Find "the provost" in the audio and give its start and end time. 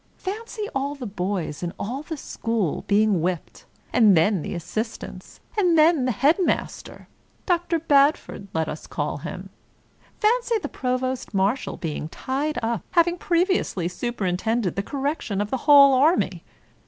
10.57-11.35